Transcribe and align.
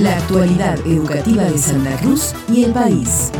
La 0.00 0.16
actualidad 0.16 0.78
educativa 0.86 1.42
de 1.42 1.58
Santa 1.58 1.96
Cruz 1.96 2.32
y 2.52 2.62
el 2.62 2.72
país. 2.72 3.32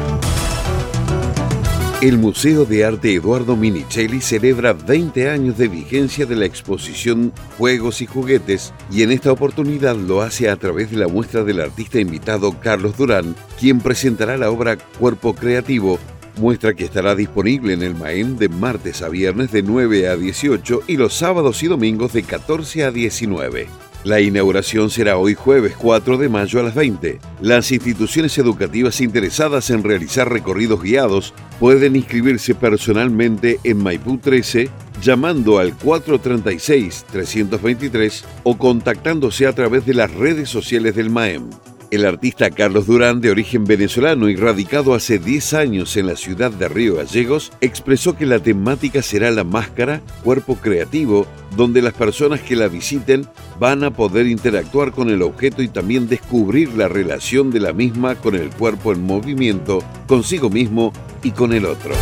El 2.03 2.19
Museo 2.19 2.65
de 2.65 2.85
Arte 2.85 3.15
Eduardo 3.15 3.54
Minicelli 3.54 4.21
celebra 4.21 4.73
20 4.73 5.31
años 5.31 5.56
de 5.56 5.69
vigencia 5.69 6.27
de 6.27 6.35
la 6.35 6.47
exposición 6.47 7.33
Juegos 7.59 8.03
y 8.03 8.06
Juguetes 8.06 8.74
y 8.91 9.03
en 9.03 9.13
esta 9.13 9.31
oportunidad 9.31 9.95
lo 9.95 10.21
hace 10.21 10.51
a 10.51 10.56
través 10.56 10.91
de 10.91 10.97
la 10.97 11.06
muestra 11.06 11.45
del 11.45 11.60
artista 11.60 12.01
invitado 12.01 12.59
Carlos 12.59 12.97
Durán, 12.97 13.37
quien 13.61 13.79
presentará 13.79 14.37
la 14.37 14.51
obra 14.51 14.79
Cuerpo 14.99 15.37
Creativo, 15.37 16.01
muestra 16.38 16.75
que 16.75 16.87
estará 16.87 17.15
disponible 17.15 17.73
en 17.73 17.82
el 17.82 17.95
Maén 17.95 18.37
de 18.37 18.48
martes 18.48 19.02
a 19.02 19.09
viernes 19.09 19.52
de 19.52 19.62
9 19.62 20.09
a 20.09 20.16
18 20.16 20.80
y 20.88 20.96
los 20.96 21.15
sábados 21.15 21.62
y 21.62 21.68
domingos 21.68 22.12
de 22.12 22.24
14 22.24 22.82
a 22.84 22.90
19. 22.90 23.88
La 24.08 24.20
inauguración 24.22 24.88
será 24.88 25.18
hoy 25.18 25.34
jueves 25.34 25.74
4 25.76 26.16
de 26.16 26.30
mayo 26.30 26.60
a 26.60 26.62
las 26.62 26.74
20. 26.74 27.18
Las 27.42 27.70
instituciones 27.72 28.38
educativas 28.38 29.02
interesadas 29.02 29.68
en 29.68 29.84
realizar 29.84 30.32
recorridos 30.32 30.82
guiados 30.82 31.34
pueden 31.60 31.94
inscribirse 31.94 32.54
personalmente 32.54 33.60
en 33.64 33.82
Maipú 33.82 34.16
13 34.16 34.70
llamando 35.02 35.58
al 35.58 35.76
436-323 35.76 38.24
o 38.44 38.56
contactándose 38.56 39.46
a 39.46 39.52
través 39.52 39.84
de 39.84 39.92
las 39.92 40.10
redes 40.10 40.48
sociales 40.48 40.96
del 40.96 41.10
MAEM. 41.10 41.50
El 41.91 42.05
artista 42.05 42.51
Carlos 42.51 42.87
Durán, 42.87 43.23
de 43.23 43.30
origen 43.30 43.65
venezolano 43.65 44.29
y 44.29 44.37
radicado 44.37 44.92
hace 44.92 45.19
10 45.19 45.55
años 45.55 45.96
en 45.96 46.06
la 46.06 46.16
ciudad 46.16 46.51
de 46.51 46.69
Río 46.69 46.96
Gallegos, 46.96 47.51
expresó 47.62 48.15
que 48.15 48.27
la 48.27 48.41
temática 48.41 49.01
será 49.01 49.30
la 49.30 49.43
máscara, 49.43 50.02
cuerpo 50.23 50.57
creativo, 50.57 51.27
donde 51.57 51.80
las 51.80 51.95
personas 51.95 52.43
que 52.43 52.57
la 52.57 52.68
visiten 52.68 53.27
van 53.59 53.85
a 53.85 53.90
poder 53.90 54.27
interactuar 54.27 54.93
con 54.93 55.09
el 55.09 55.23
objeto 55.23 55.62
y 55.62 55.68
también 55.68 56.09
descubrir 56.09 56.74
la 56.74 56.88
relación 56.88 57.51
de 57.51 57.60
la 57.60 57.73
misma 57.73 58.16
con 58.16 58.34
el 58.34 58.51
cuerpo 58.51 58.93
en 58.93 59.02
movimiento, 59.05 59.82
consigo 60.07 60.51
mismo 60.51 60.93
y 61.23 61.30
con 61.30 61.55
el 61.55 61.65
otro. 61.65 61.95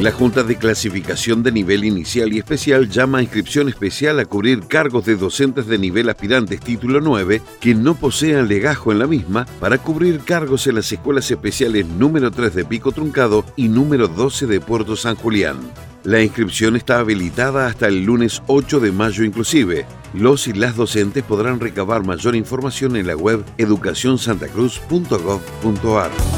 La 0.00 0.12
Junta 0.12 0.44
de 0.44 0.56
Clasificación 0.56 1.42
de 1.42 1.50
Nivel 1.50 1.84
Inicial 1.84 2.32
y 2.32 2.38
Especial 2.38 2.88
llama 2.88 3.18
a 3.18 3.22
inscripción 3.22 3.68
especial 3.68 4.20
a 4.20 4.26
cubrir 4.26 4.68
cargos 4.68 5.04
de 5.04 5.16
docentes 5.16 5.66
de 5.66 5.76
nivel 5.76 6.08
aspirantes 6.08 6.60
título 6.60 7.00
9 7.00 7.42
que 7.60 7.74
no 7.74 7.96
posean 7.96 8.46
legajo 8.46 8.92
en 8.92 9.00
la 9.00 9.08
misma 9.08 9.44
para 9.58 9.78
cubrir 9.78 10.20
cargos 10.20 10.68
en 10.68 10.76
las 10.76 10.92
escuelas 10.92 11.28
especiales 11.28 11.84
número 11.84 12.30
3 12.30 12.54
de 12.54 12.64
Pico 12.64 12.92
Truncado 12.92 13.44
y 13.56 13.66
número 13.66 14.06
12 14.06 14.46
de 14.46 14.60
Puerto 14.60 14.94
San 14.94 15.16
Julián. 15.16 15.56
La 16.04 16.22
inscripción 16.22 16.76
está 16.76 17.00
habilitada 17.00 17.66
hasta 17.66 17.88
el 17.88 18.04
lunes 18.04 18.40
8 18.46 18.78
de 18.78 18.92
mayo 18.92 19.24
inclusive. 19.24 19.84
Los 20.14 20.46
y 20.46 20.52
las 20.52 20.76
docentes 20.76 21.24
podrán 21.24 21.58
recabar 21.58 22.06
mayor 22.06 22.36
información 22.36 22.94
en 22.94 23.08
la 23.08 23.16
web 23.16 23.44
educacionsantacruz.gov.ar. 23.58 26.37